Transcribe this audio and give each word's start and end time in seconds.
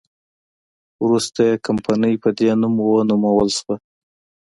وروسته 1.03 1.39
یې 1.47 1.61
کمپنۍ 1.65 2.15
په 2.23 2.29
دې 2.37 2.49
نوم 2.61 2.75
ونومول 2.81 3.49
شوه. 3.57 3.75